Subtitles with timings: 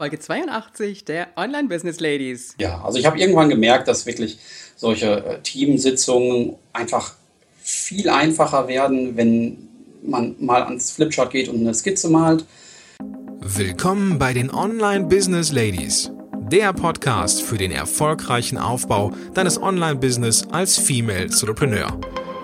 [0.00, 2.54] Folge 82 der Online Business Ladies.
[2.58, 4.38] Ja, also ich habe irgendwann gemerkt, dass wirklich
[4.74, 7.16] solche äh, Teamsitzungen einfach
[7.58, 9.68] viel einfacher werden, wenn
[10.02, 12.46] man mal ans Flipchart geht und eine Skizze malt.
[13.40, 16.10] Willkommen bei den Online Business Ladies,
[16.50, 22.00] der Podcast für den erfolgreichen Aufbau deines Online-Business als Female Entrepreneur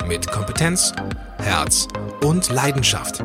[0.07, 0.93] mit Kompetenz,
[1.39, 1.89] Herz
[2.23, 3.25] und Leidenschaft.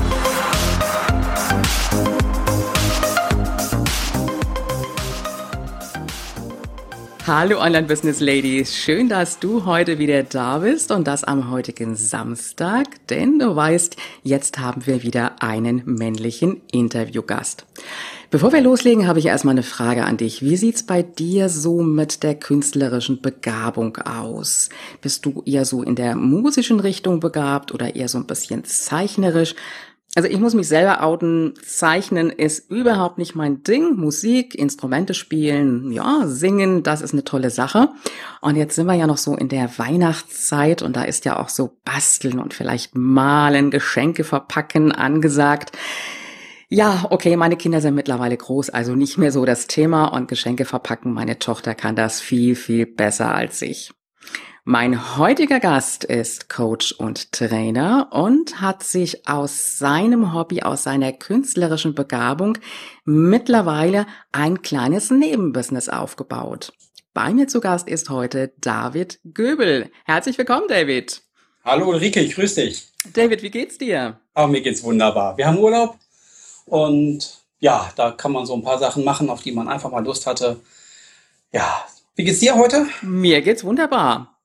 [7.27, 11.95] Hallo Online Business Ladies, schön, dass du heute wieder da bist und das am heutigen
[11.95, 17.67] Samstag, denn du weißt, jetzt haben wir wieder einen männlichen Interviewgast.
[18.31, 20.41] Bevor wir loslegen, habe ich erstmal eine Frage an dich.
[20.41, 24.69] Wie sieht's bei dir so mit der künstlerischen Begabung aus?
[25.01, 29.53] Bist du eher so in der musischen Richtung begabt oder eher so ein bisschen zeichnerisch?
[30.13, 33.95] Also ich muss mich selber outen, zeichnen ist überhaupt nicht mein Ding.
[33.95, 37.89] Musik, Instrumente spielen, ja, singen, das ist eine tolle Sache.
[38.41, 41.47] Und jetzt sind wir ja noch so in der Weihnachtszeit und da ist ja auch
[41.47, 45.77] so basteln und vielleicht malen, Geschenke verpacken angesagt.
[46.67, 50.65] Ja, okay, meine Kinder sind mittlerweile groß, also nicht mehr so das Thema und Geschenke
[50.65, 51.13] verpacken.
[51.13, 53.91] Meine Tochter kann das viel, viel besser als ich.
[54.63, 61.13] Mein heutiger Gast ist Coach und Trainer und hat sich aus seinem Hobby, aus seiner
[61.13, 62.59] künstlerischen Begabung
[63.03, 66.73] mittlerweile ein kleines Nebenbusiness aufgebaut.
[67.11, 69.89] Bei mir zu Gast ist heute David Göbel.
[70.05, 71.23] Herzlich willkommen, David.
[71.65, 72.87] Hallo Ulrike, ich grüße dich.
[73.15, 74.19] David, wie geht's dir?
[74.35, 75.37] Oh, mir geht's wunderbar.
[75.37, 75.97] Wir haben Urlaub
[76.65, 80.05] und ja, da kann man so ein paar Sachen machen, auf die man einfach mal
[80.05, 80.59] Lust hatte.
[81.51, 82.85] Ja, wie geht's dir heute?
[83.01, 84.37] Mir geht's wunderbar.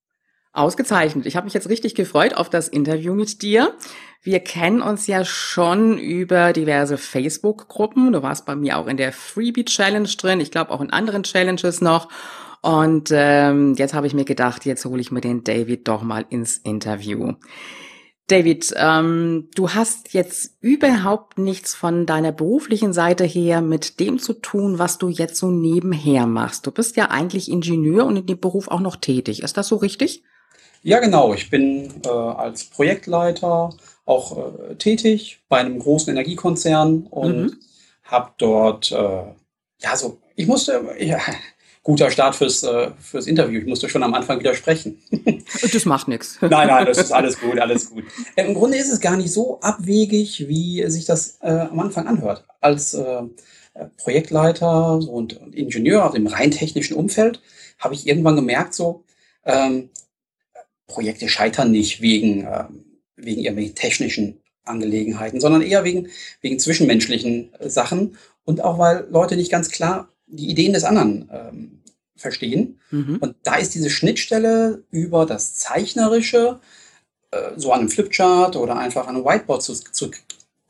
[0.57, 1.27] Ausgezeichnet.
[1.27, 3.75] Ich habe mich jetzt richtig gefreut auf das Interview mit dir.
[4.23, 8.13] Wir kennen uns ja schon über diverse Facebook-Gruppen.
[8.13, 10.41] Du warst bei mir auch in der Freebie Challenge drin.
[10.41, 12.08] Ich glaube auch in anderen Challenges noch.
[12.63, 16.27] Und ähm, jetzt habe ich mir gedacht, jetzt hole ich mir den David doch mal
[16.29, 17.35] ins Interview.
[18.29, 24.33] David, ähm, du hast jetzt überhaupt nichts von deiner beruflichen Seite her mit dem zu
[24.33, 26.67] tun, was du jetzt so nebenher machst.
[26.67, 29.45] Du bist ja eigentlich Ingenieur und in dem Beruf auch noch tätig.
[29.45, 30.25] Ist das so richtig?
[30.83, 31.35] Ja, genau.
[31.35, 33.70] Ich bin äh, als Projektleiter
[34.05, 34.39] auch
[34.70, 37.57] äh, tätig bei einem großen Energiekonzern und mhm.
[38.05, 39.25] habe dort, äh,
[39.83, 41.19] ja, so, ich musste, ja,
[41.83, 43.61] guter Start fürs, äh, fürs Interview.
[43.61, 45.01] Ich musste schon am Anfang widersprechen.
[45.73, 46.36] Das macht nichts.
[46.41, 48.03] Nein, nein, das ist alles gut, alles gut.
[48.35, 52.45] Im Grunde ist es gar nicht so abwegig, wie sich das äh, am Anfang anhört.
[52.61, 53.23] Als äh,
[53.98, 57.41] Projektleiter und, und Ingenieur aus dem rein technischen Umfeld
[57.79, 59.05] habe ich irgendwann gemerkt, so,
[59.45, 59.91] ähm,
[60.86, 62.64] Projekte scheitern nicht wegen, äh,
[63.17, 66.08] wegen irgendwelchen technischen Angelegenheiten, sondern eher wegen,
[66.41, 71.29] wegen zwischenmenschlichen äh, Sachen und auch weil Leute nicht ganz klar die Ideen des anderen
[71.33, 71.83] ähm,
[72.17, 72.80] verstehen.
[72.91, 73.19] Mhm.
[73.20, 76.61] Und da ist diese Schnittstelle über das Zeichnerische,
[77.30, 80.11] äh, so an einem Flipchart oder einfach an einem Whiteboard zu, zu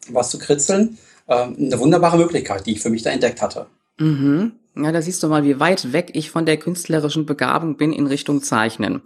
[0.08, 3.66] was zu kritzeln, äh, eine wunderbare Möglichkeit, die ich für mich da entdeckt hatte.
[3.98, 4.52] Mhm.
[4.76, 8.06] Ja, da siehst du mal, wie weit weg ich von der künstlerischen Begabung bin in
[8.06, 9.00] Richtung Zeichnen.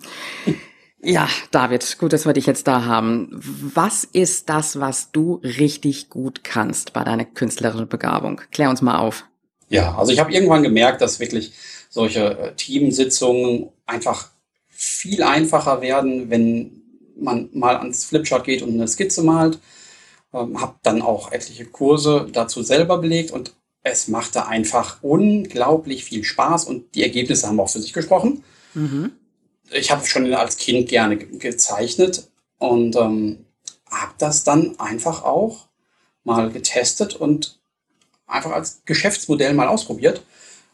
[1.02, 3.28] Ja, David, gut, dass wir dich jetzt da haben.
[3.32, 8.42] Was ist das, was du richtig gut kannst bei deiner künstlerischen Begabung?
[8.50, 9.24] Klär uns mal auf.
[9.68, 11.52] Ja, also ich habe irgendwann gemerkt, dass wirklich
[11.88, 14.28] solche äh, Teamsitzungen einfach
[14.68, 16.82] viel einfacher werden, wenn
[17.16, 19.58] man mal ans Flipchart geht und eine Skizze malt.
[20.34, 26.24] Ähm, habe dann auch etliche Kurse dazu selber belegt und es machte einfach unglaublich viel
[26.24, 28.44] Spaß und die Ergebnisse haben auch für sich gesprochen.
[28.74, 29.12] Mhm
[29.72, 33.44] ich habe schon als Kind gerne gezeichnet und ähm,
[33.90, 35.68] habe das dann einfach auch
[36.24, 37.58] mal getestet und
[38.26, 40.24] einfach als Geschäftsmodell mal ausprobiert.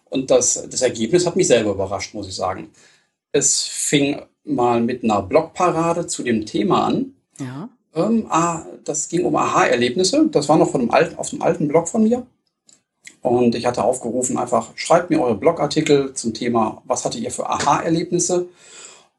[0.05, 2.71] Und das, das Ergebnis hat mich selber überrascht, muss ich sagen.
[3.33, 7.15] Es fing mal mit einer Blogparade zu dem Thema an.
[7.39, 7.69] Ja.
[7.95, 10.29] Ähm, ah, das ging um Aha-Erlebnisse.
[10.31, 12.27] Das war noch von einem alten, auf dem alten Blog von mir.
[13.23, 17.49] Und ich hatte aufgerufen, einfach schreibt mir eure Blogartikel zum Thema, was hattet ihr für
[17.49, 18.49] Aha-Erlebnisse?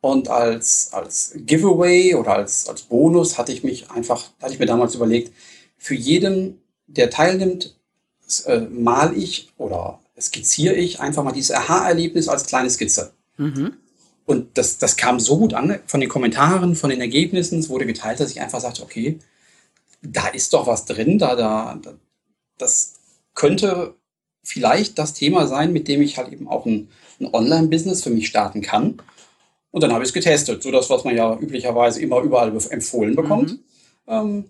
[0.08, 4.66] Und als, als Giveaway oder als, als Bonus hatte ich mich einfach, hatte ich mir
[4.66, 5.34] damals überlegt,
[5.78, 7.76] für jeden, der teilnimmt,
[8.46, 13.12] äh, mal ich oder skizziere ich einfach mal dieses Aha-Erlebnis als kleine Skizze.
[13.36, 13.74] Mhm.
[14.26, 17.60] Und das, das kam so gut an von den Kommentaren, von den Ergebnissen.
[17.60, 19.20] Es wurde geteilt, dass ich einfach sagte, okay,
[20.02, 21.82] da ist doch was drin, da, da,
[22.58, 22.94] das
[23.34, 23.94] könnte
[24.42, 26.88] vielleicht das Thema sein, mit dem ich halt eben auch ein,
[27.20, 29.02] ein Online-Business für mich starten kann.
[29.78, 33.16] Und dann habe ich es getestet, so das, was man ja üblicherweise immer überall empfohlen
[33.16, 33.52] bekommt.
[33.52, 33.60] Mhm.
[34.08, 34.46] Ähm,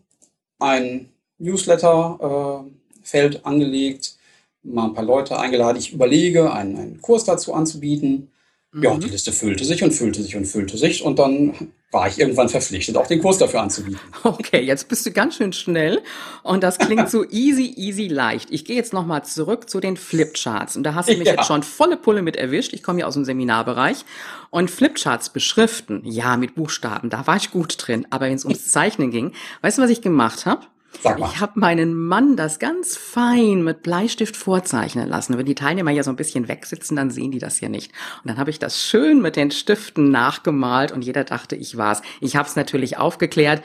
[0.57, 4.15] ein Newsletter-Feld äh, angelegt,
[4.63, 5.79] mal ein paar Leute eingeladen.
[5.79, 8.31] Ich überlege, einen, einen Kurs dazu anzubieten.
[8.77, 8.83] Mhm.
[8.83, 11.03] Ja, die Liste füllte sich und füllte sich und füllte sich.
[11.03, 11.53] Und dann
[11.91, 13.99] war ich irgendwann verpflichtet, auch den Kurs dafür anzubieten.
[14.23, 16.01] Okay, jetzt bist du ganz schön schnell
[16.43, 18.49] und das klingt so easy, easy, leicht.
[18.51, 21.35] Ich gehe jetzt nochmal zurück zu den Flipcharts und da hast du mich ja.
[21.35, 22.73] jetzt schon volle Pulle mit erwischt.
[22.73, 24.05] Ich komme ja aus dem Seminarbereich
[24.49, 28.05] und Flipcharts beschriften, ja, mit Buchstaben, da war ich gut drin.
[28.09, 29.31] Aber wenn es ums Zeichnen ging,
[29.61, 30.67] weißt du, was ich gemacht habe?
[31.01, 31.29] Sag mal.
[31.29, 35.37] Ich habe meinen Mann das ganz fein mit Bleistift vorzeichnen lassen.
[35.37, 37.91] Wenn die Teilnehmer ja so ein bisschen wegsitzen, dann sehen die das ja nicht.
[38.23, 42.01] Und dann habe ich das schön mit den Stiften nachgemalt und jeder dachte, ich war's.
[42.21, 43.63] Ich habe es natürlich aufgeklärt.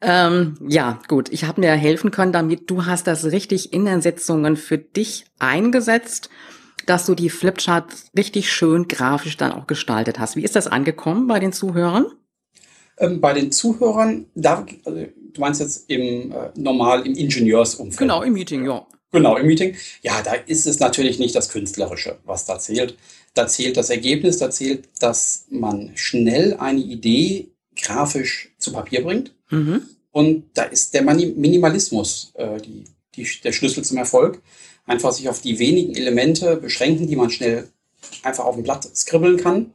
[0.00, 2.70] Ähm, ja, gut, ich habe mir helfen können damit.
[2.70, 6.30] Du hast das richtig in den Sitzungen für dich eingesetzt,
[6.86, 10.36] dass du die Flipcharts richtig schön grafisch dann auch gestaltet hast.
[10.36, 12.06] Wie ist das angekommen bei den Zuhörern?
[12.98, 17.98] Ähm, bei den Zuhörern, da, also, du meinst jetzt im äh, normal im Ingenieursumfeld?
[17.98, 18.86] Genau, im Meeting, ja.
[19.10, 19.74] Genau, im Meeting.
[20.02, 22.96] Ja, da ist es natürlich nicht das Künstlerische, was da zählt.
[23.34, 29.34] Da zählt das Ergebnis, da zählt, dass man schnell eine Idee grafisch zu Papier bringt.
[29.50, 29.82] Mhm.
[30.10, 32.84] Und da ist der Minimalismus äh, die,
[33.14, 34.42] die, der Schlüssel zum Erfolg.
[34.86, 37.68] Einfach sich auf die wenigen Elemente beschränken, die man schnell
[38.22, 39.72] einfach auf dem Blatt skribbeln kann,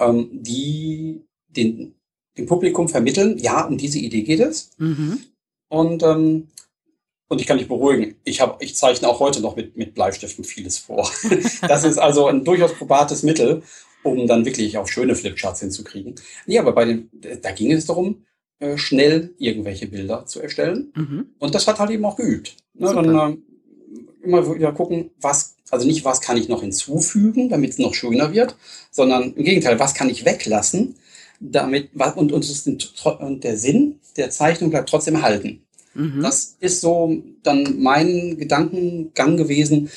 [0.00, 1.94] ähm, die den
[2.36, 4.70] dem Publikum vermitteln, ja, um diese Idee geht es.
[4.78, 5.20] Mhm.
[5.68, 6.48] Und, ähm,
[7.28, 10.44] und ich kann dich beruhigen, ich, hab, ich zeichne auch heute noch mit, mit Bleistiften
[10.44, 11.10] vieles vor.
[11.68, 13.62] das ist also ein durchaus probates Mittel,
[14.02, 16.14] um dann wirklich auch schöne Flipcharts hinzukriegen.
[16.46, 18.24] Nee, aber bei den, da ging es darum,
[18.58, 20.92] äh, schnell irgendwelche Bilder zu erstellen.
[20.94, 21.26] Mhm.
[21.38, 22.56] Und das hat halt eben auch geübt.
[22.74, 23.36] Ne, dann äh,
[24.22, 28.32] immer wieder gucken, was, also nicht, was kann ich noch hinzufügen, damit es noch schöner
[28.32, 28.56] wird,
[28.90, 30.96] sondern im Gegenteil, was kann ich weglassen,
[31.50, 32.68] damit, und, und, ist,
[33.04, 35.62] und der Sinn der Zeichnung bleibt trotzdem erhalten.
[35.94, 36.22] Mhm.
[36.22, 39.90] Das ist so dann mein Gedankengang gewesen,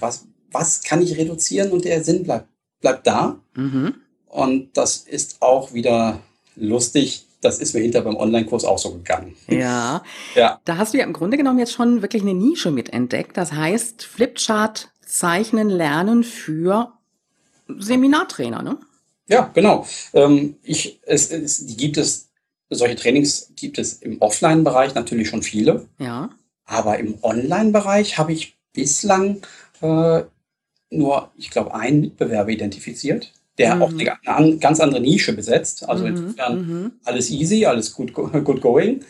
[0.00, 2.48] was, was kann ich reduzieren und der Sinn bleibt,
[2.80, 3.38] bleibt da.
[3.54, 3.94] Mhm.
[4.26, 6.20] Und das ist auch wieder
[6.56, 7.24] lustig.
[7.40, 9.34] Das ist mir hinter beim Online-Kurs auch so gegangen.
[9.48, 10.02] Ja.
[10.34, 10.60] ja.
[10.64, 13.36] Da hast du ja im Grunde genommen jetzt schon wirklich eine Nische mitentdeckt.
[13.36, 16.92] Das heißt, Flipchart zeichnen lernen für
[17.68, 18.78] Seminartrainer, ne?
[19.28, 19.86] Ja, genau.
[20.14, 22.30] Ähm, ich, es, es, die gibt es,
[22.70, 25.88] solche Trainings gibt es im Offline-Bereich natürlich schon viele.
[25.98, 26.30] Ja.
[26.64, 29.42] Aber im Online-Bereich habe ich bislang
[29.80, 30.22] äh,
[30.90, 33.82] nur, ich glaube, einen Mitbewerber identifiziert, der mhm.
[33.82, 35.88] auch eine, eine, ganz andere Nische besetzt.
[35.88, 36.10] Also mhm.
[36.10, 36.92] insofern mhm.
[37.04, 39.04] alles easy, alles gut, good going.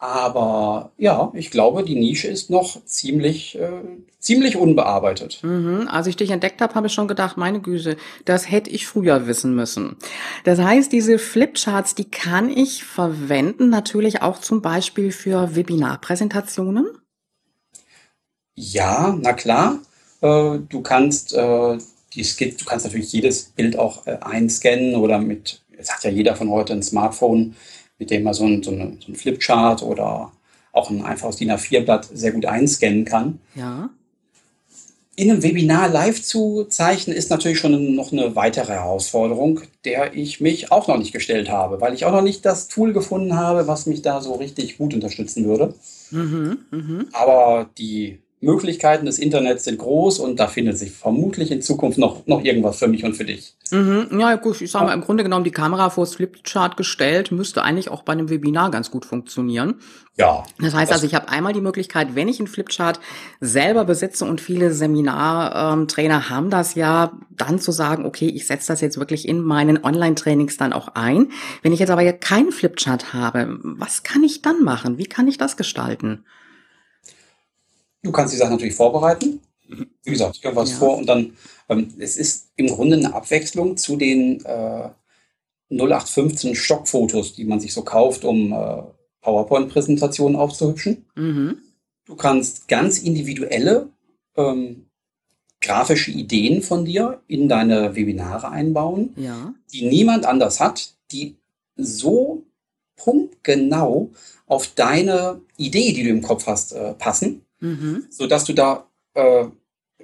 [0.00, 3.82] Aber ja, ich glaube, die Nische ist noch ziemlich, äh,
[4.18, 5.40] ziemlich unbearbeitet.
[5.42, 5.88] Mhm.
[5.88, 9.26] Als ich dich entdeckt habe, habe ich schon gedacht, meine Güte, das hätte ich früher
[9.26, 9.96] wissen müssen.
[10.44, 16.86] Das heißt, diese Flipcharts, die kann ich verwenden, natürlich auch zum Beispiel für Webinarpräsentationen?
[18.54, 19.80] Ja, na klar.
[20.22, 21.76] Äh, du kannst äh,
[22.14, 26.10] die Skit, du kannst natürlich jedes Bild auch äh, einscannen oder mit, jetzt hat ja
[26.10, 27.54] jeder von heute ein Smartphone
[28.00, 30.32] mit dem man so ein, so, eine, so ein Flipchart oder
[30.72, 33.38] auch ein einfaches DIN A4-Blatt sehr gut einscannen kann.
[33.54, 33.90] Ja.
[35.16, 40.40] In einem Webinar live zu zeichnen ist natürlich schon noch eine weitere Herausforderung, der ich
[40.40, 43.66] mich auch noch nicht gestellt habe, weil ich auch noch nicht das Tool gefunden habe,
[43.66, 45.74] was mich da so richtig gut unterstützen würde.
[46.10, 47.04] Mhm, mh.
[47.12, 52.26] Aber die Möglichkeiten des Internets sind groß und da findet sich vermutlich in Zukunft noch,
[52.26, 53.54] noch irgendwas für mich und für dich.
[53.70, 54.18] Mhm.
[54.18, 57.90] Ja, gut, ich sage mal, im Grunde genommen die Kamera vors Flipchart gestellt, müsste eigentlich
[57.90, 59.74] auch bei einem Webinar ganz gut funktionieren.
[60.16, 60.44] Ja.
[60.58, 62.98] Das heißt also, ich habe einmal die Möglichkeit, wenn ich einen Flipchart
[63.40, 68.68] selber besitze und viele Seminartrainer ähm, haben das ja, dann zu sagen, okay, ich setze
[68.68, 71.30] das jetzt wirklich in meinen Online-Trainings dann auch ein.
[71.62, 74.96] Wenn ich jetzt aber keinen Flipchart habe, was kann ich dann machen?
[74.96, 76.24] Wie kann ich das gestalten?
[78.02, 79.40] Du kannst die Sachen natürlich vorbereiten.
[80.02, 80.76] Wie gesagt, ich was ja.
[80.78, 81.36] vor und dann,
[81.68, 84.88] ähm, es ist im Grunde eine Abwechslung zu den äh,
[85.70, 88.82] 0815 Stockfotos, die man sich so kauft, um äh,
[89.20, 91.06] PowerPoint-Präsentationen aufzuhübschen.
[91.14, 91.58] Mhm.
[92.04, 93.88] Du kannst ganz individuelle
[94.36, 94.86] ähm,
[95.60, 99.54] grafische Ideen von dir in deine Webinare einbauen, ja.
[99.72, 101.36] die niemand anders hat, die
[101.76, 102.42] so
[102.96, 104.10] punktgenau
[104.46, 108.06] auf deine Idee, die du im Kopf hast, äh, passen mhm.
[108.10, 109.44] sodass du da, äh,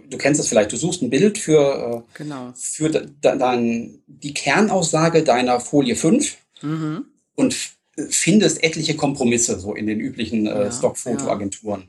[0.09, 2.53] du kennst es vielleicht, du suchst ein Bild für, äh, genau.
[2.55, 7.07] für dann die Kernaussage deiner Folie 5 mhm.
[7.35, 7.57] und
[8.11, 11.81] findest etliche Kompromisse so in den üblichen äh, ja, Stockfotoagenturen.
[11.81, 11.87] Ja.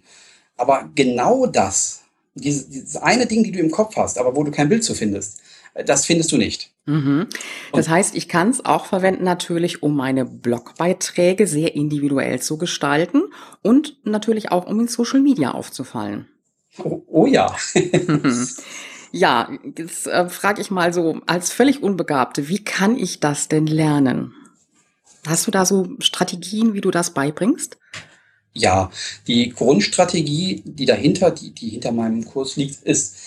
[0.56, 2.02] Aber genau das
[2.38, 4.94] dieses, dieses eine Ding, die du im Kopf hast, aber wo du kein Bild zu
[4.94, 5.42] findest,
[5.74, 6.72] äh, das findest du nicht.
[6.88, 7.28] Mhm.
[7.74, 13.24] Das heißt, ich kann es auch verwenden natürlich, um meine Blogbeiträge sehr individuell zu gestalten
[13.62, 16.28] und natürlich auch, um in Social Media aufzufallen.
[16.78, 17.54] Oh, oh ja.
[19.12, 23.68] ja, jetzt äh, frage ich mal so als völlig Unbegabte, wie kann ich das denn
[23.68, 24.34] lernen?
[25.28, 27.78] Hast du da so Strategien, wie du das beibringst?
[28.54, 28.90] Ja,
[29.28, 33.18] die Grundstrategie, die dahinter, die, die hinter meinem Kurs liegt, ist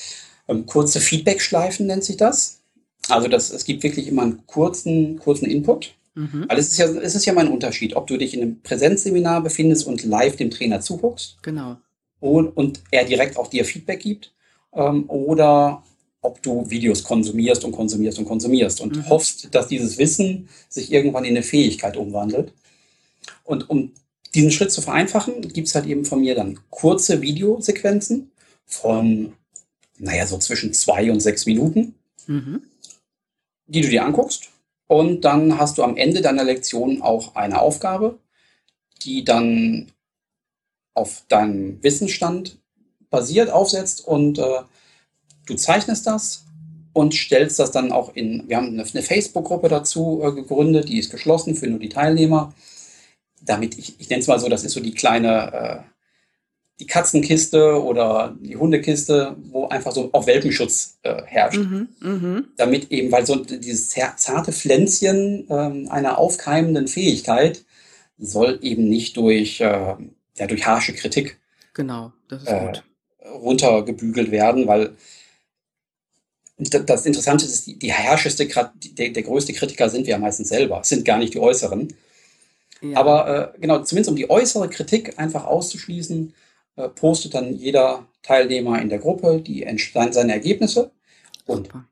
[0.48, 2.59] ähm, kurze Feedback-Schleifen, nennt sich das.
[3.08, 5.94] Also das, es gibt wirklich immer einen kurzen, kurzen Input.
[6.14, 6.46] Mhm.
[6.48, 8.60] Weil es ist ja, es ist ja mal ein Unterschied, ob du dich in einem
[8.62, 11.38] Präsenzseminar befindest und live dem Trainer zuguckst.
[11.42, 11.78] Genau.
[12.18, 14.32] Und, und er direkt auch dir Feedback gibt.
[14.74, 15.82] Ähm, oder
[16.22, 19.08] ob du Videos konsumierst und konsumierst und konsumierst und mhm.
[19.08, 22.52] hoffst, dass dieses Wissen sich irgendwann in eine Fähigkeit umwandelt.
[23.44, 23.92] Und um
[24.34, 28.30] diesen Schritt zu vereinfachen, gibt es halt eben von mir dann kurze Videosequenzen
[28.66, 29.32] von,
[29.98, 31.94] naja, so zwischen zwei und sechs Minuten,
[32.26, 32.62] mhm.
[33.70, 34.50] Die du dir anguckst.
[34.86, 38.18] Und dann hast du am Ende deiner Lektion auch eine Aufgabe,
[39.02, 39.92] die dann
[40.94, 42.58] auf deinem Wissensstand
[43.08, 44.62] basiert, aufsetzt und äh,
[45.46, 46.44] du zeichnest das
[46.92, 50.98] und stellst das dann auch in, wir haben eine, eine Facebook-Gruppe dazu äh, gegründet, die
[50.98, 52.52] ist geschlossen für nur die Teilnehmer
[53.40, 55.78] damit, ich, ich nenne es mal so, das ist so die kleine, äh,
[56.80, 61.58] die Katzenkiste oder die Hundekiste, wo einfach so auch Welpenschutz äh, herrscht.
[61.58, 62.42] Mhm, mh.
[62.56, 67.64] Damit eben, weil so dieses zarte Pflänzchen äh, einer aufkeimenden Fähigkeit
[68.18, 69.94] soll eben nicht durch, äh,
[70.36, 71.38] ja, durch harsche Kritik
[71.74, 72.84] genau, das ist äh, gut.
[73.26, 74.96] runtergebügelt werden, weil
[76.58, 80.82] das Interessante ist, die, die herrscheste, der, der größte Kritiker sind wir ja meistens selber,
[80.84, 81.88] sind gar nicht die Äußeren.
[82.82, 82.98] Ja.
[82.98, 86.34] Aber äh, genau, zumindest um die äußere Kritik einfach auszuschließen,
[86.88, 89.66] postet dann jeder Teilnehmer in der Gruppe die
[90.10, 90.90] seine Ergebnisse.
[91.46, 91.84] Und Super.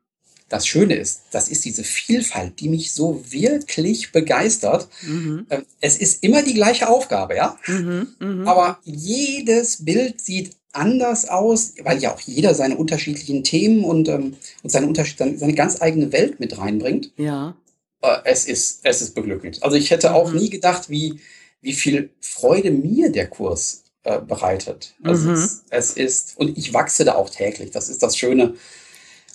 [0.47, 4.87] das Schöne ist, das ist diese Vielfalt, die mich so wirklich begeistert.
[5.01, 5.45] Mhm.
[5.49, 7.57] Äh, es ist immer die gleiche Aufgabe, ja.
[7.67, 8.49] Mhm, mh.
[8.49, 14.35] Aber jedes Bild sieht anders aus, weil ja auch jeder seine unterschiedlichen Themen und, ähm,
[14.63, 17.11] und seine, seine ganz eigene Welt mit reinbringt.
[17.17, 17.55] Ja.
[18.01, 19.63] Äh, es ist, es ist beglückend.
[19.63, 20.37] Also ich hätte auch mhm.
[20.37, 21.19] nie gedacht, wie,
[21.61, 24.95] wie viel Freude mir der Kurs äh, bereitet.
[25.03, 25.33] Also mhm.
[25.35, 27.71] es, es, ist, und ich wachse da auch täglich.
[27.71, 28.55] Das ist das Schöne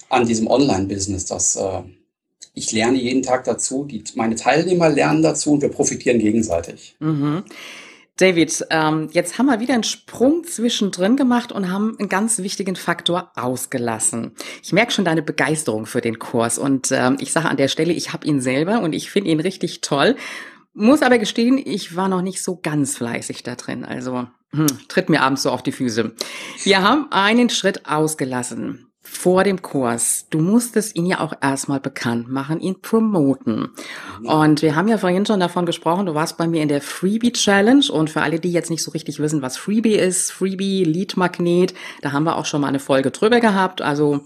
[0.09, 1.83] an diesem Online-Business, dass äh,
[2.55, 6.97] ich lerne jeden Tag dazu, die, meine Teilnehmer lernen dazu und wir profitieren gegenseitig.
[7.01, 7.45] Mhm.
[8.17, 12.77] David, ähm, jetzt haben wir wieder einen Sprung zwischendrin gemacht und haben einen ganz wichtigen
[12.77, 14.33] Faktor ausgelassen.
[14.63, 17.93] Ich merke schon deine Begeisterung für den Kurs und ähm, ich sage an der Stelle,
[17.93, 20.15] ich habe ihn selber und ich finde ihn richtig toll.
[20.75, 23.85] Muss aber gestehen, ich war noch nicht so ganz fleißig da drin.
[23.85, 26.13] Also hm, tritt mir abends so auf die Füße.
[26.63, 32.31] Wir haben einen Schritt ausgelassen vor dem Kurs, du musstest ihn ja auch erstmal bekannt
[32.31, 33.69] machen, ihn promoten.
[34.23, 37.33] Und wir haben ja vorhin schon davon gesprochen, du warst bei mir in der Freebie
[37.33, 41.17] Challenge und für alle, die jetzt nicht so richtig wissen, was Freebie ist, Freebie Lead
[41.19, 43.83] Magnet, da haben wir auch schon mal eine Folge drüber gehabt.
[43.83, 44.23] Also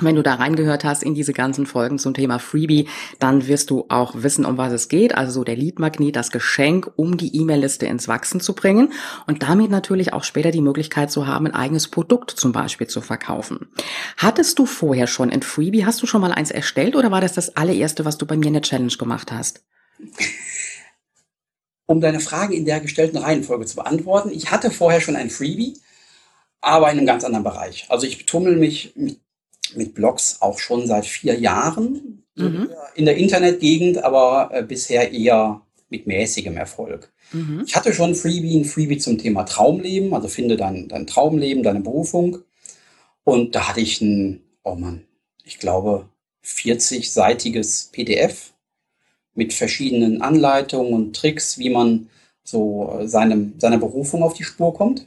[0.00, 2.88] wenn du da reingehört hast in diese ganzen Folgen zum Thema Freebie,
[3.18, 5.16] dann wirst du auch wissen, um was es geht.
[5.16, 8.92] Also so der Lead-Magnet, das Geschenk, um die E-Mail-Liste ins Wachsen zu bringen
[9.26, 13.00] und damit natürlich auch später die Möglichkeit zu haben, ein eigenes Produkt zum Beispiel zu
[13.00, 13.68] verkaufen.
[14.16, 15.84] Hattest du vorher schon ein Freebie?
[15.84, 18.46] Hast du schon mal eins erstellt oder war das das allererste, was du bei mir
[18.46, 19.64] in der Challenge gemacht hast?
[21.86, 25.80] Um deine Frage in der gestellten Reihenfolge zu beantworten, ich hatte vorher schon ein Freebie,
[26.60, 27.86] aber in einem ganz anderen Bereich.
[27.88, 28.94] Also ich tummel mich
[29.76, 32.70] mit Blogs auch schon seit vier Jahren mhm.
[32.94, 37.10] in der Internetgegend, aber äh, bisher eher mit mäßigem Erfolg.
[37.32, 37.64] Mhm.
[37.66, 41.80] Ich hatte schon Freebie, ein Freebie zum Thema Traumleben, also finde dein, dein Traumleben, deine
[41.80, 42.38] Berufung.
[43.24, 45.04] Und da hatte ich ein, oh Mann,
[45.44, 46.08] ich glaube,
[46.44, 48.52] 40-seitiges PDF
[49.34, 52.08] mit verschiedenen Anleitungen und Tricks, wie man
[52.42, 55.06] so äh, seinem, seiner Berufung auf die Spur kommt.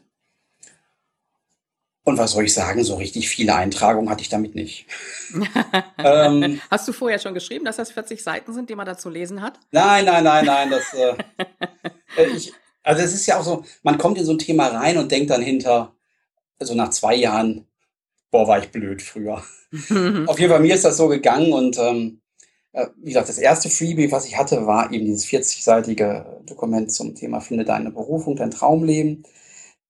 [2.03, 4.87] Und was soll ich sagen, so richtig viele Eintragungen hatte ich damit nicht.
[5.99, 9.09] ähm, Hast du vorher schon geschrieben, dass das 40 Seiten sind, die man da zu
[9.09, 9.59] lesen hat?
[9.71, 10.69] Nein, nein, nein, nein.
[10.71, 11.13] Das, äh,
[12.17, 14.97] äh, ich, also es ist ja auch so, man kommt in so ein Thema rein
[14.97, 15.93] und denkt dann hinter,
[16.59, 17.67] also nach zwei Jahren,
[18.31, 19.43] boah, war ich blöd früher.
[20.27, 22.21] Auf jeden Fall, mir ist das so gegangen und ähm,
[22.73, 27.15] äh, wie gesagt, das erste Freebie, was ich hatte, war eben dieses 40-seitige Dokument zum
[27.15, 29.23] Thema Finde deine Berufung, dein Traumleben.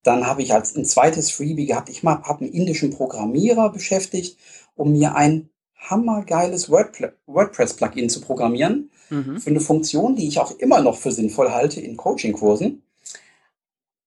[0.03, 4.37] Dann habe ich als ein zweites Freebie gehabt, ich habe einen indischen Programmierer beschäftigt,
[4.75, 9.39] um mir ein hammergeiles WordPress-Plugin zu programmieren mhm.
[9.39, 12.83] für eine Funktion, die ich auch immer noch für sinnvoll halte in Coaching-Kursen.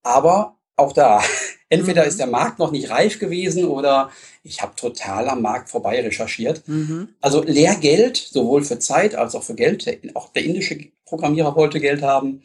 [0.02, 1.22] Aber auch da,
[1.74, 2.08] Entweder mhm.
[2.08, 4.10] ist der Markt noch nicht reif gewesen oder
[4.42, 6.66] ich habe total am Markt vorbei recherchiert.
[6.68, 7.08] Mhm.
[7.20, 9.86] Also Lehrgeld, sowohl für Zeit als auch für Geld.
[10.14, 12.42] Auch der indische Programmierer wollte Geld haben.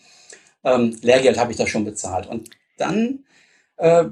[0.64, 2.28] Ähm, Lehrgeld habe ich da schon bezahlt.
[2.28, 3.26] Und dann
[3.80, 4.06] äh,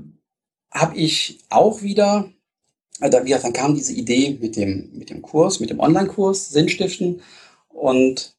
[0.71, 2.29] habe ich auch wieder,
[2.99, 7.21] äh, dann kam diese Idee mit dem, mit dem Kurs, mit dem Online-Kurs Sinnstiften.
[7.69, 8.35] Und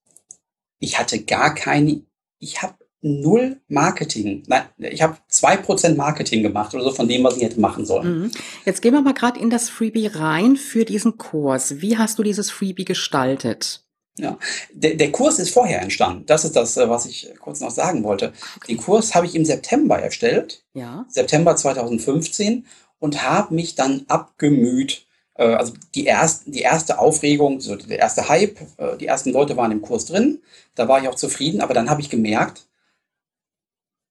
[0.81, 2.03] ich hatte gar keine,
[2.39, 4.43] ich habe null Marketing.
[4.47, 7.87] Nein, ich habe zwei Prozent Marketing gemacht oder so von dem, was ich hätte machen
[7.87, 8.23] sollen.
[8.23, 8.31] Mhm.
[8.65, 11.81] Jetzt gehen wir mal gerade in das Freebie rein für diesen Kurs.
[11.81, 13.85] Wie hast du dieses Freebie gestaltet?
[14.19, 14.39] Ja,
[14.73, 16.25] der, der Kurs ist vorher entstanden.
[16.27, 18.33] Das ist das, äh, was ich kurz noch sagen wollte.
[18.57, 18.67] Okay.
[18.69, 21.07] Den Kurs habe ich im September erstellt, ja.
[21.09, 22.67] September 2015,
[22.99, 25.07] und habe mich dann abgemüht.
[25.35, 29.57] Äh, also die erste, die erste Aufregung, so der erste Hype, äh, die ersten Leute
[29.57, 30.43] waren im Kurs drin.
[30.75, 32.67] Da war ich auch zufrieden, aber dann habe ich gemerkt,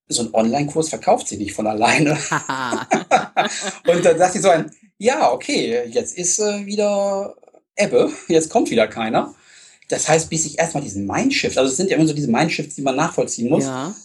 [0.09, 2.11] so ein Online-Kurs verkauft sich nicht von alleine.
[3.87, 7.35] und dann dachte ich so ein, ja, okay, jetzt ist äh, wieder
[7.75, 9.35] Ebbe, jetzt kommt wieder keiner.
[9.87, 12.75] Das heißt, bis ich erstmal diesen Mindshift, also es sind ja immer so diese Mindshifts,
[12.75, 13.95] die man nachvollziehen muss, ja.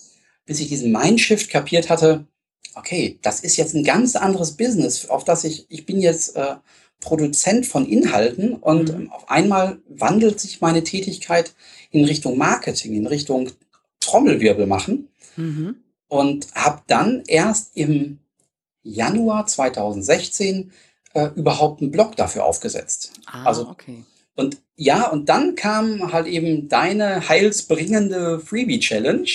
[0.47, 2.27] bis ich diesen Mindshift kapiert hatte,
[2.75, 6.57] okay, das ist jetzt ein ganz anderes Business, auf das ich, ich bin jetzt äh,
[7.01, 9.11] Produzent von Inhalten und mhm.
[9.11, 11.53] auf einmal wandelt sich meine Tätigkeit
[11.91, 13.51] in Richtung Marketing, in Richtung
[14.01, 15.09] Trommelwirbel machen.
[15.37, 18.19] Mhm und habe dann erst im
[18.83, 20.71] Januar 2016
[21.15, 23.15] äh, überhaupt einen Blog dafür aufgesetzt.
[23.25, 24.05] Ah, also, okay.
[24.37, 29.29] Und ja, und dann kam halt eben deine heilsbringende Freebie Challenge,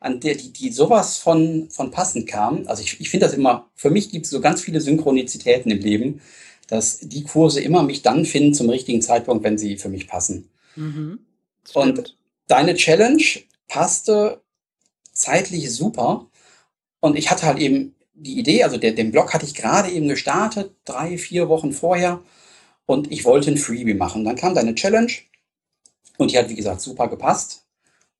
[0.00, 2.66] an der die, die sowas von, von passend kam.
[2.66, 5.78] Also ich, ich finde das immer, für mich gibt es so ganz viele Synchronizitäten im
[5.78, 6.20] Leben,
[6.68, 10.50] dass die Kurse immer mich dann finden zum richtigen Zeitpunkt, wenn sie für mich passen.
[10.76, 11.20] Mhm,
[11.72, 12.16] und
[12.46, 13.22] deine Challenge
[13.68, 14.42] passte
[15.12, 16.28] zeitlich super.
[17.00, 20.08] Und ich hatte halt eben die Idee, also der, den Blog hatte ich gerade eben
[20.08, 22.20] gestartet, drei, vier Wochen vorher.
[22.86, 24.24] Und ich wollte ein Freebie machen.
[24.24, 25.12] Dann kam deine Challenge
[26.18, 27.64] und die hat, wie gesagt, super gepasst.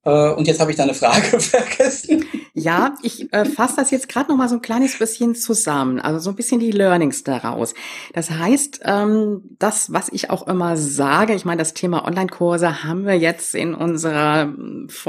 [0.05, 2.27] Äh, und jetzt habe ich deine Frage vergessen.
[2.57, 6.21] Ja, ich äh, fasse das jetzt gerade noch mal so ein kleines bisschen zusammen, also
[6.21, 7.75] so ein bisschen die Learnings daraus.
[8.13, 13.07] Das heißt, ähm, das, was ich auch immer sage, ich meine, das Thema Online-Kurse haben
[13.07, 14.45] wir jetzt in unserer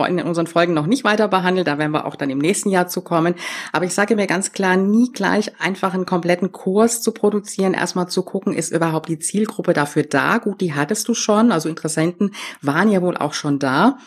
[0.07, 2.87] in unseren Folgen noch nicht weiter behandelt, da werden wir auch dann im nächsten Jahr
[2.87, 3.35] zu kommen.
[3.71, 8.09] Aber ich sage mir ganz klar, nie gleich einfach einen kompletten Kurs zu produzieren, erstmal
[8.09, 10.39] zu gucken, ist überhaupt die Zielgruppe dafür da?
[10.39, 12.31] Gut, die hattest du schon, also Interessenten
[12.63, 13.99] waren ja wohl auch schon da,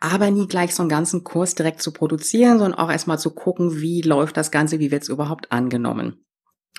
[0.00, 3.80] aber nie gleich so einen ganzen Kurs direkt zu produzieren, sondern auch erstmal zu gucken,
[3.80, 6.24] wie läuft das Ganze, wie wird es überhaupt angenommen.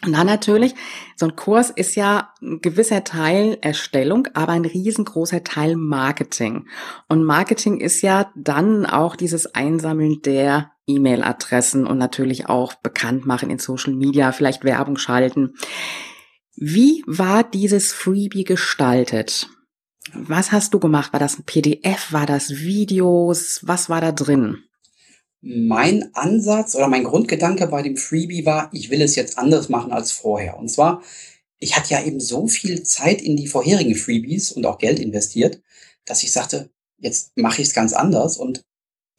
[0.05, 0.75] Und dann natürlich,
[1.15, 6.67] so ein Kurs ist ja ein gewisser Teil Erstellung, aber ein riesengroßer Teil Marketing.
[7.09, 13.49] Und Marketing ist ja dann auch dieses Einsammeln der E-Mail-Adressen und natürlich auch bekannt machen
[13.49, 15.55] in Social Media, vielleicht Werbung schalten.
[16.55, 19.49] Wie war dieses Freebie gestaltet?
[20.13, 21.11] Was hast du gemacht?
[21.11, 22.13] War das ein PDF?
[22.13, 23.61] War das Videos?
[23.63, 24.63] Was war da drin?
[25.41, 29.91] Mein Ansatz oder mein Grundgedanke bei dem Freebie war, ich will es jetzt anders machen
[29.91, 30.57] als vorher.
[30.57, 31.01] Und zwar,
[31.59, 35.61] ich hatte ja eben so viel Zeit in die vorherigen Freebies und auch Geld investiert,
[36.05, 38.63] dass ich sagte, jetzt mache ich es ganz anders und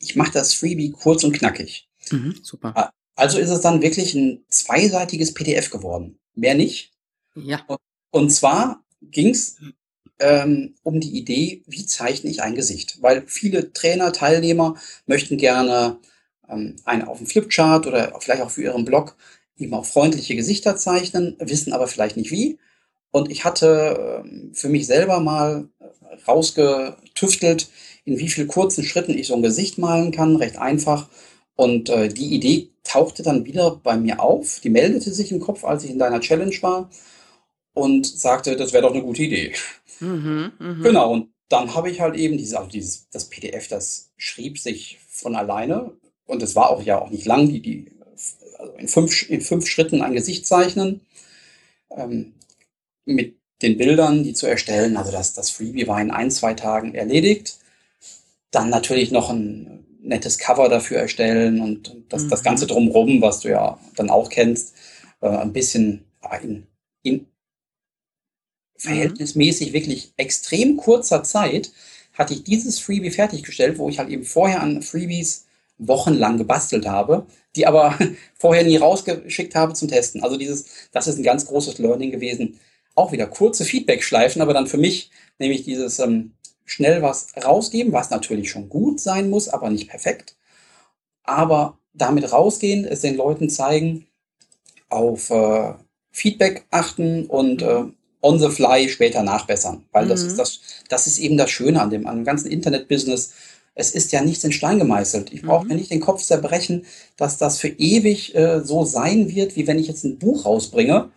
[0.00, 1.88] ich mache das Freebie kurz und knackig.
[2.10, 2.92] Mhm, super.
[3.14, 6.18] Also ist es dann wirklich ein zweiseitiges PDF geworden.
[6.34, 6.92] Mehr nicht.
[7.34, 7.64] Ja.
[8.10, 9.56] Und zwar ging es
[10.20, 12.98] ähm, um die Idee, wie zeichne ich ein Gesicht?
[13.00, 14.76] Weil viele Trainer, Teilnehmer
[15.06, 15.98] möchten gerne
[16.48, 19.16] ähm, ein, auf dem Flipchart oder vielleicht auch für ihren Blog
[19.56, 22.58] eben auch freundliche Gesichter zeichnen, wissen aber vielleicht nicht wie.
[23.10, 25.68] Und ich hatte ähm, für mich selber mal
[26.26, 27.68] rausgetüftelt,
[28.04, 31.08] in wie viel kurzen Schritten ich so ein Gesicht malen kann, recht einfach.
[31.56, 34.60] Und äh, die Idee tauchte dann wieder bei mir auf.
[34.60, 36.88] Die meldete sich im Kopf, als ich in deiner Challenge war
[37.74, 39.52] und sagte, das wäre doch eine gute Idee.
[40.00, 40.82] Mhm, mh.
[40.82, 44.98] Genau, und dann habe ich halt eben dieses, also dieses, das PDF, das schrieb sich
[45.08, 45.92] von alleine
[46.26, 47.92] und es war auch ja auch nicht lang, die, die
[48.58, 51.00] also in, fünf, in fünf Schritten ein Gesicht zeichnen,
[51.90, 52.34] ähm,
[53.04, 54.96] mit den Bildern, die zu erstellen.
[54.96, 57.58] Also das, das Freebie war in ein, zwei Tagen erledigt.
[58.50, 62.28] Dann natürlich noch ein nettes Cover dafür erstellen und das, mhm.
[62.30, 64.74] das Ganze drumherum, was du ja dann auch kennst,
[65.20, 66.04] äh, ein bisschen
[66.42, 66.66] in,
[67.02, 67.26] in
[68.78, 71.72] verhältnismäßig wirklich extrem kurzer Zeit
[72.14, 75.46] hatte ich dieses Freebie fertiggestellt, wo ich halt eben vorher an Freebies
[75.78, 77.96] wochenlang gebastelt habe, die aber
[78.38, 80.22] vorher nie rausgeschickt habe zum Testen.
[80.22, 82.58] Also dieses, das ist ein ganz großes Learning gewesen.
[82.94, 86.32] Auch wieder kurze Feedback-Schleifen, aber dann für mich nämlich dieses ähm,
[86.64, 90.36] schnell was rausgeben, was natürlich schon gut sein muss, aber nicht perfekt.
[91.22, 94.06] Aber damit rausgehen, es den Leuten zeigen,
[94.88, 95.74] auf äh,
[96.10, 97.84] Feedback achten und äh,
[98.20, 99.84] on the fly später nachbessern.
[99.92, 100.10] Weil mhm.
[100.10, 103.32] das ist das, das ist eben das Schöne an dem, an dem ganzen Internet-Business.
[103.74, 105.32] Es ist ja nichts in Stein gemeißelt.
[105.32, 105.68] Ich brauche mhm.
[105.68, 106.84] mir nicht den Kopf zerbrechen,
[107.16, 111.10] dass das für ewig äh, so sein wird, wie wenn ich jetzt ein Buch rausbringe,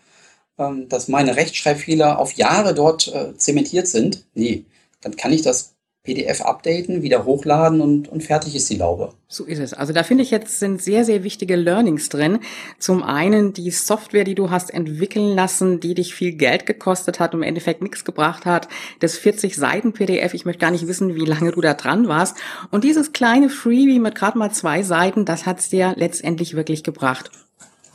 [0.60, 4.26] ähm, dass meine Rechtschreibfehler auf Jahre dort äh, zementiert sind.
[4.36, 4.66] Nee,
[5.02, 9.14] dann kann ich das PDF updaten, wieder hochladen und, und fertig ist die Laube.
[9.28, 9.74] So ist es.
[9.74, 12.40] Also da finde ich jetzt sind sehr, sehr wichtige Learnings drin.
[12.80, 17.36] Zum einen die Software, die du hast entwickeln lassen, die dich viel Geld gekostet hat
[17.36, 18.68] und im Endeffekt nichts gebracht hat.
[19.00, 22.36] Das 40 Seiten PDF, ich möchte gar nicht wissen, wie lange du da dran warst.
[22.72, 27.30] Und dieses kleine Freebie mit gerade mal zwei Seiten, das hat's dir letztendlich wirklich gebracht.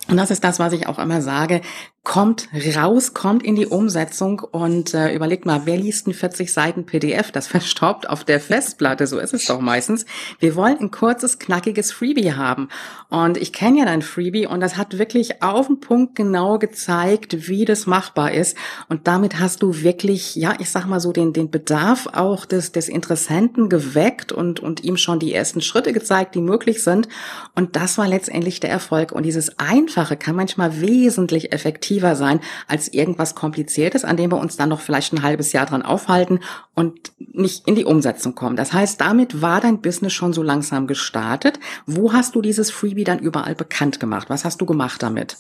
[0.09, 1.61] Und das ist das, was ich auch immer sage
[2.07, 6.87] kommt raus, kommt in die Umsetzung und äh, überlegt mal, wer liest ein 40 Seiten
[6.87, 7.33] PDF?
[7.33, 10.07] Das verstaubt auf der Festplatte, so ist es doch meistens.
[10.39, 12.69] Wir wollen ein kurzes, knackiges Freebie haben.
[13.09, 17.49] Und ich kenne ja dein Freebie und das hat wirklich auf den Punkt genau gezeigt,
[17.49, 18.57] wie das machbar ist.
[18.89, 22.71] Und damit hast du wirklich, ja, ich sag mal so, den, den Bedarf auch des,
[22.71, 27.09] des Interessenten geweckt und, und ihm schon die ersten Schritte gezeigt, die möglich sind.
[27.57, 29.11] Und das war letztendlich der Erfolg.
[29.11, 29.59] Und dieses
[29.97, 34.81] Einfache kann manchmal wesentlich effektiver sein als irgendwas Kompliziertes, an dem wir uns dann noch
[34.81, 36.41] vielleicht ein halbes Jahr dran aufhalten
[36.75, 38.57] und nicht in die Umsetzung kommen.
[38.57, 41.59] Das heißt, damit war dein Business schon so langsam gestartet.
[41.87, 44.29] Wo hast du dieses Freebie dann überall bekannt gemacht?
[44.29, 45.39] Was hast du gemacht damit?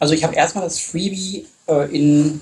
[0.00, 2.40] Also ich habe erstmal das Freebie äh, in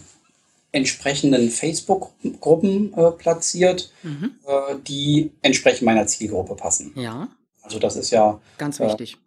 [0.73, 4.37] entsprechenden Facebook-Gruppen äh, platziert, mhm.
[4.47, 6.93] äh, die entsprechend meiner Zielgruppe passen.
[6.95, 7.29] Ja.
[7.63, 9.19] Also das ist ja ganz wichtig.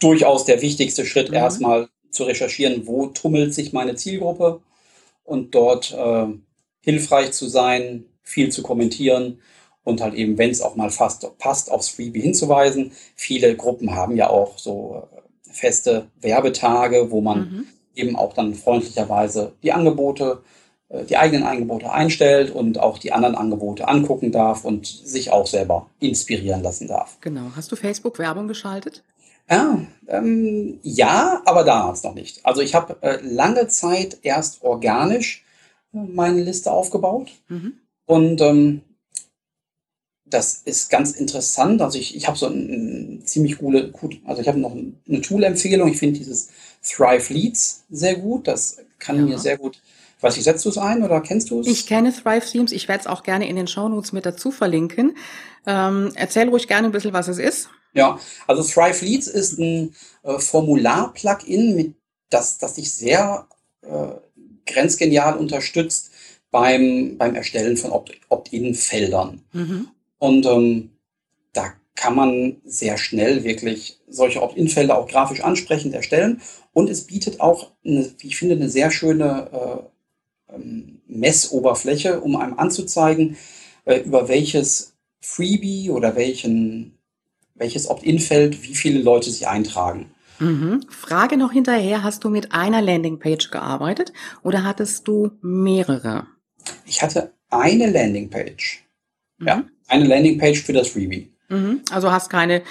[0.00, 1.36] Durchaus der wichtigste Schritt, mhm.
[1.36, 4.60] erstmal zu recherchieren, wo tummelt sich meine Zielgruppe
[5.24, 6.26] und dort äh,
[6.80, 9.40] hilfreich zu sein, viel zu kommentieren
[9.84, 12.92] und halt eben, wenn es auch mal fast passt, aufs Freebie hinzuweisen.
[13.14, 17.66] Viele Gruppen haben ja auch so äh, feste Werbetage, wo man mhm.
[17.94, 20.42] eben auch dann freundlicherweise die Angebote,
[20.88, 25.46] äh, die eigenen Angebote einstellt und auch die anderen Angebote angucken darf und sich auch
[25.46, 27.18] selber inspirieren lassen darf.
[27.20, 27.52] Genau.
[27.54, 29.02] Hast du Facebook Werbung geschaltet?
[29.50, 29.78] Ja,
[30.08, 32.44] ähm, ja, aber damals noch nicht.
[32.44, 35.44] Also ich habe äh, lange Zeit erst organisch
[35.92, 37.30] äh, meine Liste aufgebaut.
[37.48, 37.74] Mhm.
[38.06, 38.82] Und ähm,
[40.24, 41.82] das ist ganz interessant.
[41.82, 45.20] Also ich, ich habe so ein, ein ziemlich coole, gut, also ich habe noch eine
[45.20, 45.88] Tool-Empfehlung.
[45.88, 46.48] Ich finde dieses
[46.82, 48.48] Thrive Leads sehr gut.
[48.48, 49.22] Das kann ja.
[49.22, 49.80] mir sehr gut.
[50.20, 51.66] Weiß ich, setzt du es ein oder kennst du es?
[51.66, 52.72] Ich kenne Thrive Themes.
[52.72, 55.16] Ich werde es auch gerne in den Shownotes mit dazu verlinken.
[55.66, 57.68] Ähm, erzähl ruhig gerne ein bisschen, was es ist.
[57.94, 61.94] Ja, also Thrive Leads ist ein äh, Formular-Plugin,
[62.28, 63.46] das, das dich sehr
[63.82, 64.08] äh,
[64.66, 66.10] grenzgenial unterstützt
[66.50, 69.42] beim, beim Erstellen von Opt-in-Feldern.
[69.52, 69.88] Mhm.
[70.18, 70.90] Und ähm,
[71.52, 76.40] da kann man sehr schnell wirklich solche Opt-in-Felder auch grafisch ansprechend erstellen.
[76.72, 79.50] Und es bietet auch, eine, wie ich finde, eine sehr schöne
[80.50, 83.36] äh, ähm, Messoberfläche, um einem anzuzeigen,
[83.84, 86.93] äh, über welches Freebie oder welchen
[87.54, 90.10] welches Opt-in-Feld, wie viele Leute sich eintragen.
[90.40, 90.84] Mhm.
[90.88, 94.12] Frage noch hinterher, hast du mit einer Landingpage gearbeitet
[94.42, 96.26] oder hattest du mehrere?
[96.86, 98.84] Ich hatte eine Landingpage.
[99.38, 99.46] Mhm.
[99.46, 101.32] Ja, eine Landingpage für das Freebie.
[101.48, 101.82] Mhm.
[101.90, 102.62] Also hast keine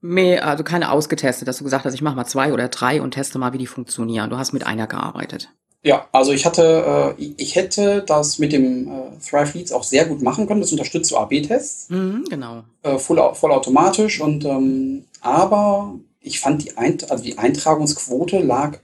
[0.00, 3.12] mehr, also keine ausgetestet, dass du gesagt hast, ich mache mal zwei oder drei und
[3.12, 4.30] teste mal, wie die funktionieren.
[4.30, 5.50] Du hast mit einer gearbeitet.
[5.88, 10.04] Ja, also ich hatte, äh, ich hätte das mit dem äh, Thrive Leads auch sehr
[10.04, 10.60] gut machen können.
[10.60, 11.88] Das unterstützt so AB-Tests.
[11.88, 12.64] Mhm, genau.
[12.82, 14.20] Äh, voll, vollautomatisch.
[14.20, 18.76] Und ähm, aber ich fand die, Eint also die Eintragungsquote lag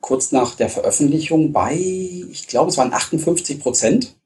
[0.00, 4.16] kurz nach der Veröffentlichung bei, ich glaube, es waren 58 Prozent.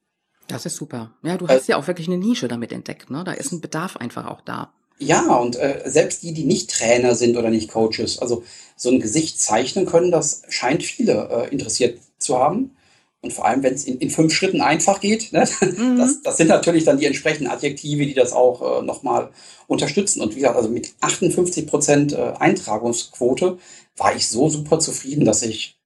[0.46, 1.10] Das ist super.
[1.24, 3.10] Ja, du hast ja auch wirklich eine Nische damit entdeckt.
[3.10, 3.24] Ne?
[3.24, 4.72] Da ist ein Bedarf einfach auch da.
[4.98, 8.42] Ja, und äh, selbst die, die nicht Trainer sind oder nicht Coaches, also
[8.76, 12.72] so ein Gesicht zeichnen können, das scheint viele äh, interessiert zu haben.
[13.20, 15.48] Und vor allem, wenn es in, in fünf Schritten einfach geht, ne?
[15.60, 15.98] Mhm.
[15.98, 19.30] das, das sind natürlich dann die entsprechenden Adjektive, die das auch äh, nochmal
[19.66, 20.20] unterstützen.
[20.20, 23.58] Und wie gesagt, also mit 58 Prozent äh, Eintragungsquote
[23.96, 25.78] war ich so super zufrieden, dass ich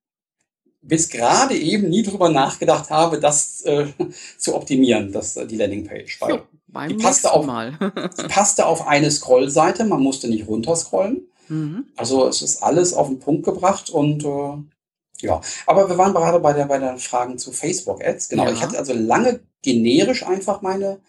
[0.83, 3.87] bis gerade eben nie drüber nachgedacht habe, das äh,
[4.38, 6.20] zu optimieren, das, äh, die Landingpage.
[6.20, 6.40] Weil so.
[6.72, 11.28] Beim die passte, auf, die passte auf eine Scrollseite, man musste nicht runterscrollen.
[11.48, 11.87] Mhm.
[11.96, 15.40] Also es ist alles auf den Punkt gebracht und äh, ja.
[15.66, 18.28] Aber wir waren gerade bei der, bei den Fragen zu Facebook-Ads.
[18.28, 18.52] Genau, ja.
[18.52, 21.00] ich hatte also lange generisch einfach meine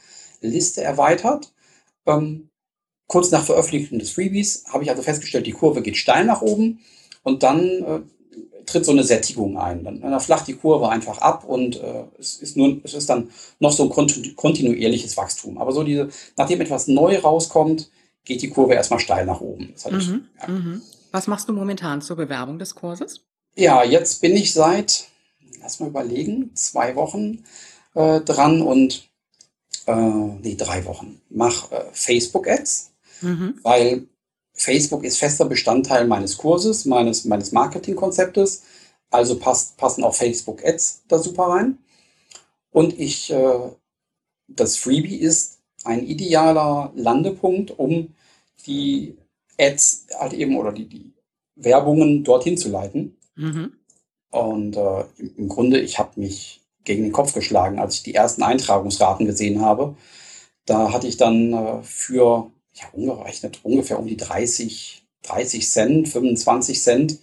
[0.41, 1.53] Liste erweitert.
[2.05, 2.49] Ähm,
[3.07, 6.79] kurz nach Veröffentlichung des Freebies habe ich also festgestellt, die Kurve geht steil nach oben
[7.23, 8.01] und dann äh,
[8.65, 9.83] tritt so eine Sättigung ein.
[9.83, 13.29] Dann, dann flacht die Kurve einfach ab und äh, es, ist nur, es ist dann
[13.59, 15.57] noch so ein kontinuierliches Wachstum.
[15.57, 17.89] Aber so diese, nachdem etwas neu rauskommt,
[18.25, 19.73] geht die Kurve erstmal steil nach oben.
[19.89, 20.81] Mhm, mhm.
[21.11, 23.21] Was machst du momentan zur Bewerbung des Kurses?
[23.55, 25.05] Ja, jetzt bin ich seit,
[25.61, 27.43] lass mal überlegen, zwei Wochen
[27.93, 29.09] äh, dran und
[29.85, 31.21] äh, nee, drei Wochen.
[31.29, 33.59] Mach äh, Facebook-Ads, mhm.
[33.61, 34.07] weil
[34.53, 38.63] Facebook ist fester Bestandteil meines Kurses, meines, meines Marketingkonzeptes.
[39.09, 41.77] Also passt, passen auch Facebook-Ads da super rein.
[42.71, 43.71] Und ich, äh,
[44.47, 48.13] das Freebie ist ein idealer Landepunkt, um
[48.65, 49.17] die
[49.59, 51.13] Ads halt eben oder die, die
[51.55, 53.17] Werbungen dorthin zu leiten.
[53.35, 53.73] Mhm.
[54.31, 55.03] Und äh,
[55.37, 59.61] im Grunde, ich habe mich gegen den Kopf geschlagen, als ich die ersten Eintragungsraten gesehen
[59.61, 59.95] habe.
[60.65, 66.81] Da hatte ich dann äh, für, ja, umgerechnet, ungefähr um die 30, 30 Cent, 25
[66.81, 67.19] Cent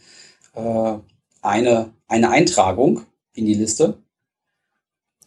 [0.54, 0.98] äh,
[1.42, 3.02] eine, eine Eintragung
[3.34, 3.98] in die Liste.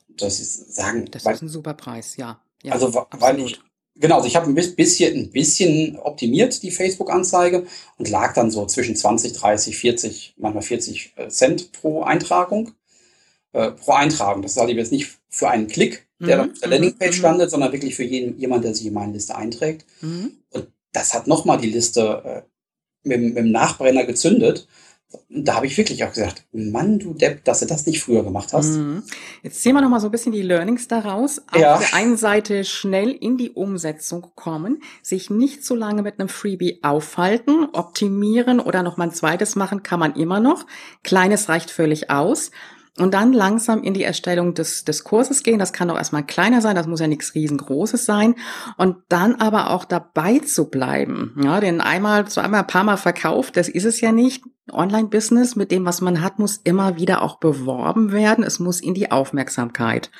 [0.09, 1.09] Das ist sagen.
[1.11, 2.41] Das weil, ist ein super Preis, ja.
[2.61, 3.21] ja also, absolut.
[3.21, 3.59] weil ich,
[3.95, 7.65] genau, also ich habe ein bisschen, ein bisschen optimiert, die Facebook-Anzeige,
[7.97, 12.73] und lag dann so zwischen 20, 30, 40, manchmal 40 äh, Cent pro Eintragung.
[13.53, 14.41] Äh, pro Eintragung.
[14.41, 16.51] Das ist halt jetzt nicht für einen Klick, der mhm.
[16.51, 17.23] auf der Landingpage mhm.
[17.23, 19.85] landet, sondern wirklich für jeden, jemand, der sich in meine Liste einträgt.
[20.01, 20.31] Mhm.
[20.51, 22.41] Und das hat nochmal die Liste äh,
[23.03, 24.67] mit, mit dem Nachbrenner gezündet.
[25.29, 28.51] Da habe ich wirklich auch gesagt, Mann, du Depp, dass du das nicht früher gemacht
[28.51, 28.77] hast.
[28.77, 29.03] Mhm.
[29.43, 31.39] Jetzt ziehen wir noch mal so ein bisschen die Learnings daraus.
[31.51, 31.77] Auf ja.
[31.77, 36.79] der einen Seite schnell in die Umsetzung kommen, sich nicht zu lange mit einem Freebie
[36.81, 40.65] aufhalten, optimieren oder noch mal ein zweites machen kann man immer noch.
[41.03, 42.49] Kleines reicht völlig aus
[42.99, 45.57] und dann langsam in die Erstellung des, des Kurses gehen.
[45.57, 48.35] Das kann auch erstmal kleiner sein, das muss ja nichts riesengroßes sein.
[48.77, 51.35] Und dann aber auch dabei zu bleiben.
[51.43, 54.43] Ja, denn einmal, zweimal, ein paar Mal verkauft, das ist es ja nicht.
[54.71, 58.43] Online-Business mit dem, was man hat, muss immer wieder auch beworben werden.
[58.43, 60.11] Es muss in die Aufmerksamkeit.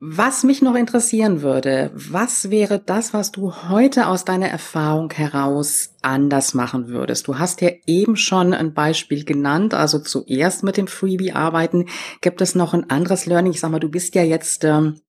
[0.00, 5.96] Was mich noch interessieren würde, was wäre das, was du heute aus deiner Erfahrung heraus
[6.02, 7.26] anders machen würdest?
[7.26, 11.86] Du hast ja eben schon ein Beispiel genannt, also zuerst mit dem Freebie arbeiten.
[12.20, 13.50] Gibt es noch ein anderes Learning?
[13.50, 15.00] Ich sag mal, du bist ja jetzt ähm,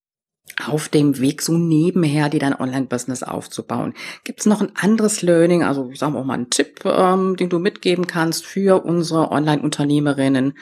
[0.65, 3.93] auf dem Weg, so nebenher dir dein Online-Business aufzubauen.
[4.23, 7.49] Gibt es noch ein anderes Learning, also ich sage auch mal einen Tipp, ähm, den
[7.49, 10.57] du mitgeben kannst für unsere Online-Unternehmerinnen,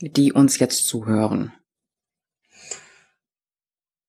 [0.00, 1.52] die uns jetzt zuhören?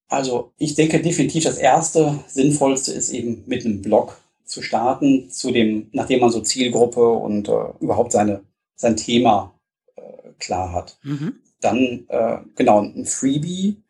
[0.10, 5.52] Also ich denke definitiv, das erste Sinnvollste ist eben mit einem Blog zu starten, zu
[5.52, 8.44] dem, nachdem man so Zielgruppe und äh, überhaupt seine,
[8.76, 9.54] sein Thema
[9.96, 10.02] äh,
[10.40, 10.98] klar hat.
[11.04, 11.36] Mhm.
[11.62, 13.84] Dann äh, genau ein Freebie,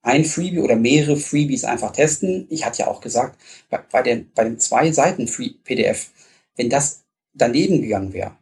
[0.00, 2.46] ein Freebie oder mehrere Freebies einfach testen.
[2.48, 6.10] Ich hatte ja auch gesagt, bei, bei, den, bei den zwei Seiten Free PDF,
[6.56, 8.38] wenn das daneben gegangen wäre,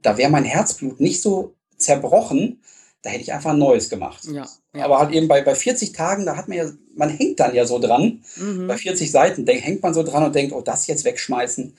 [0.00, 2.62] da wäre mein Herzblut nicht so zerbrochen,
[3.02, 4.24] da hätte ich einfach ein neues gemacht.
[4.24, 4.84] Ja, ja.
[4.84, 7.64] Aber halt eben bei, bei 40 Tagen, da hat man ja, man hängt dann ja
[7.64, 8.24] so dran.
[8.36, 8.66] Mhm.
[8.66, 11.76] Bei 40 Seiten denk, hängt man so dran und denkt, oh, das jetzt wegschmeißen.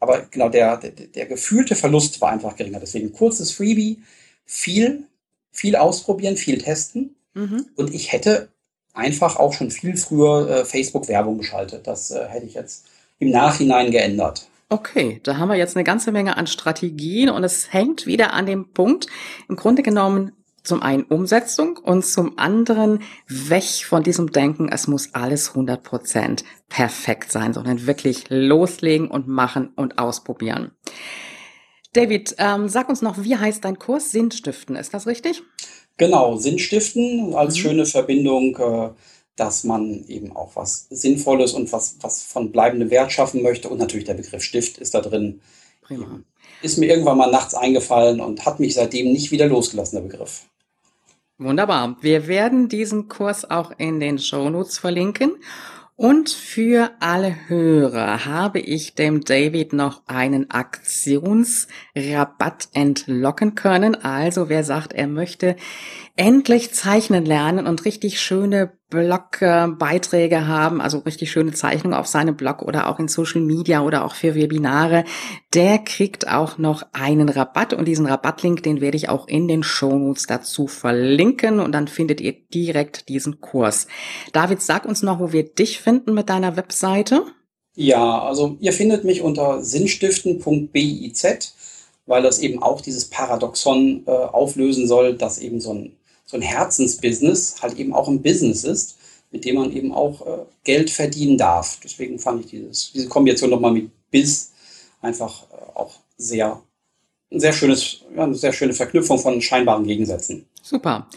[0.00, 2.80] Aber genau, der, der, der gefühlte Verlust war einfach geringer.
[2.80, 4.02] Deswegen kurzes Freebie,
[4.44, 5.04] viel,
[5.50, 7.16] viel ausprobieren, viel testen.
[7.34, 7.66] Mhm.
[7.74, 8.48] Und ich hätte
[8.92, 11.86] einfach auch schon viel früher äh, Facebook-Werbung geschaltet.
[11.86, 12.86] Das äh, hätte ich jetzt
[13.18, 14.48] im Nachhinein geändert.
[14.70, 18.44] Okay, da haben wir jetzt eine ganze Menge an Strategien und es hängt wieder an
[18.44, 19.06] dem Punkt.
[19.48, 20.32] Im Grunde genommen
[20.68, 26.44] zum einen Umsetzung und zum anderen weg von diesem Denken, es muss alles 100 Prozent
[26.68, 30.72] perfekt sein, sondern wirklich loslegen und machen und ausprobieren.
[31.94, 34.12] David, ähm, sag uns noch, wie heißt dein Kurs?
[34.12, 35.42] Sinnstiften, ist das richtig?
[35.96, 37.58] Genau, Sinnstiften als mhm.
[37.58, 38.90] schöne Verbindung, äh,
[39.36, 43.68] dass man eben auch was Sinnvolles und was, was von bleibendem Wert schaffen möchte.
[43.68, 45.40] Und natürlich der Begriff Stift ist da drin.
[45.82, 46.20] Prima.
[46.60, 50.46] Ist mir irgendwann mal nachts eingefallen und hat mich seitdem nicht wieder losgelassen, der Begriff.
[51.40, 51.96] Wunderbar.
[52.00, 55.36] Wir werden diesen Kurs auch in den Shownotes verlinken.
[55.94, 63.94] Und für alle Hörer habe ich dem David noch einen Aktionsrabatt entlocken können.
[63.94, 65.54] Also wer sagt, er möchte
[66.18, 72.62] endlich zeichnen lernen und richtig schöne Blogbeiträge haben, also richtig schöne Zeichnungen auf seinem Blog
[72.62, 75.04] oder auch in Social Media oder auch für Webinare,
[75.54, 79.62] der kriegt auch noch einen Rabatt und diesen Rabattlink, den werde ich auch in den
[79.62, 83.86] Shownotes dazu verlinken und dann findet ihr direkt diesen Kurs.
[84.32, 87.22] David, sag uns noch, wo wir dich finden mit deiner Webseite.
[87.76, 91.54] Ja, also ihr findet mich unter sinnstiften.biz,
[92.06, 95.97] weil das eben auch dieses Paradoxon äh, auflösen soll, dass eben so ein
[96.28, 98.98] so ein Herzensbusiness halt eben auch ein Business ist,
[99.30, 101.80] mit dem man eben auch äh, Geld verdienen darf.
[101.82, 104.52] Deswegen fand ich dieses, diese Kombination nochmal mit Biz
[105.00, 106.60] einfach äh, auch sehr,
[107.32, 110.46] ein sehr schönes, ja, eine sehr schöne Verknüpfung von scheinbaren Gegensätzen.
[110.62, 111.08] Super.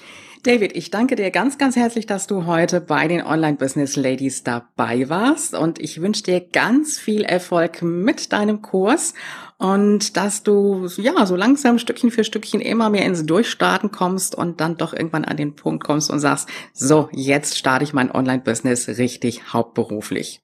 [0.43, 4.43] David, ich danke dir ganz, ganz herzlich, dass du heute bei den Online Business Ladies
[4.43, 5.53] dabei warst.
[5.53, 9.13] Und ich wünsche dir ganz viel Erfolg mit deinem Kurs.
[9.59, 14.61] Und dass du ja so langsam Stückchen für Stückchen immer mehr ins Durchstarten kommst und
[14.61, 18.41] dann doch irgendwann an den Punkt kommst und sagst, so, jetzt starte ich mein Online
[18.41, 20.41] Business richtig hauptberuflich.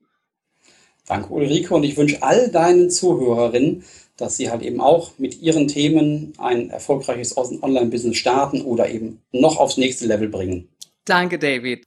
[1.07, 1.73] Danke Ulrike.
[1.73, 3.83] Und ich wünsche all deinen Zuhörerinnen
[4.17, 9.57] dass sie halt eben auch mit ihren Themen ein erfolgreiches Online-Business starten oder eben noch
[9.57, 10.67] aufs nächste Level bringen.
[11.05, 11.83] Danke, David.